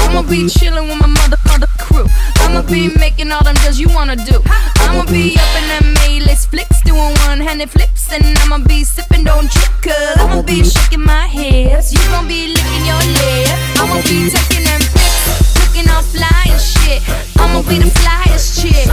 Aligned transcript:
I'ma 0.00 0.22
be 0.22 0.48
chillin' 0.48 0.88
with 0.88 0.98
my 1.00 1.06
mother, 1.06 1.36
mother 1.46 1.66
crew. 1.78 2.06
I'ma 2.40 2.62
be 2.62 2.88
making 2.98 3.30
all 3.30 3.44
them 3.44 3.54
deals 3.56 3.78
you 3.78 3.88
wanna 3.88 4.16
do. 4.16 4.42
I'ma 4.86 5.04
be 5.10 5.36
up 5.36 5.52
in 5.60 5.66
them 5.68 5.94
may 5.94 6.20
list, 6.20 6.50
flicks 6.50 6.80
doing 6.82 7.14
one-handed 7.26 7.70
flips, 7.70 8.12
and 8.12 8.24
I'ma 8.38 8.58
be 8.58 8.84
sipping 8.84 9.24
don't 9.24 9.50
trip, 9.50 9.72
cause 9.82 10.16
I'ma 10.18 10.42
be 10.42 10.64
shaking 10.64 11.04
my 11.04 11.26
hips. 11.26 11.92
You 11.92 11.98
gon' 12.10 12.28
be 12.28 12.48
licking 12.54 12.84
your 12.86 13.02
lips. 13.18 13.52
I'ma 13.80 13.96
be 14.02 14.30
taking 14.30 14.64
them 14.64 14.80
pics, 14.94 15.58
looking 15.60 15.90
all 15.90 16.02
fly 16.02 16.42
and 16.46 16.60
shit. 16.60 17.02
I'ma 17.38 17.62
be 17.68 17.78
the 17.78 17.90
flyest 18.00 18.62
chick. 18.62 18.88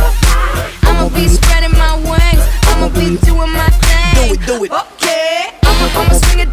I'ma 0.83 1.09
be 1.09 1.27
spreading 1.27 1.77
my 1.77 1.95
wings. 1.95 2.43
I'ma 2.71 2.89
be 2.89 3.17
doing 3.25 3.51
my 3.53 3.69
thing. 3.85 4.27
Do 4.27 4.33
it, 4.33 4.41
do 4.47 4.63
it. 4.65 4.71
Okay. 4.71 5.49
I'ma, 5.63 5.85
I'ma 6.01 6.13
swing 6.13 6.39
it 6.39 6.52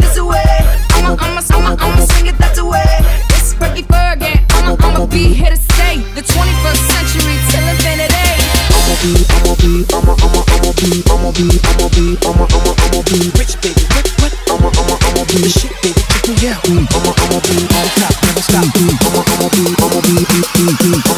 mm, 13.11 13.39
rich 13.39 13.55
baby, 13.61 13.83
whip. 13.95 14.35
I'ma 14.51 14.71
I'ma 14.71 14.97
I'ma 15.03 15.23
the 15.43 15.51
shit 15.51 15.75
baby, 15.83 16.03
me. 16.71 16.87
I'ma 16.95 17.13
I'ma 17.19 17.39
be 17.43 17.57
on 17.75 17.89
top, 17.99 18.15
never 18.23 18.43
stop. 18.43 18.65
I'ma 18.71 19.23
I'ma 19.31 19.49
be 19.51 19.63
I'ma 19.83 19.99
be 20.07 20.15
be 20.31 20.39
be 20.79 21.03
be. 21.03 21.10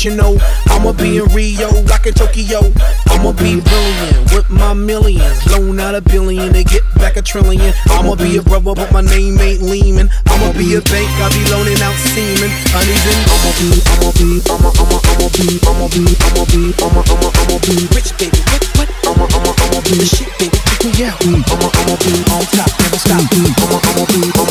International. 0.00 0.38
I'ma 0.68 0.92
be 0.92 1.18
in 1.18 1.24
Rio, 1.34 1.68
rockin' 1.84 2.14
Tokyo. 2.14 2.60
I'ma 3.08 3.32
be 3.32 3.60
brilliant 3.60 4.32
with 4.32 4.48
my 4.50 4.72
millions. 4.72 5.46
Loan 5.50 5.78
out 5.80 5.94
a 5.94 6.00
billion 6.00 6.52
to 6.52 6.64
get 6.64 6.82
back 6.96 7.16
a 7.16 7.22
trillion. 7.22 7.74
I'ma 7.90 8.14
be 8.14 8.36
a 8.36 8.42
brother, 8.42 8.74
but 8.74 8.92
my 8.92 9.00
name 9.00 9.38
ain't 9.40 9.62
Lehman. 9.62 10.08
I'ma 10.26 10.52
be 10.52 10.74
a 10.76 10.80
bank, 10.80 11.08
I'll 11.20 11.30
be 11.30 11.44
loaning 11.50 11.80
out 11.82 11.94
semen. 12.12 12.50
And 12.72 12.88
I'ma 13.28 13.50
be, 13.58 13.68
I'ma 13.92 14.10
be, 14.16 14.40
I'ma, 14.50 14.70
I'ma, 14.80 14.98
I'ma 15.10 15.28
be, 15.36 15.46
I'ma 15.68 15.86
be, 15.88 16.04
I'ma 16.24 16.44
be, 16.48 16.62
I'ma, 16.80 17.02
I'ma, 17.06 17.28
I'ma 17.40 17.58
be 17.66 17.86
rich, 17.94 18.16
baby. 18.18 18.39